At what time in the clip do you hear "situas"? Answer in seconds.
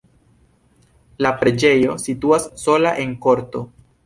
2.05-2.49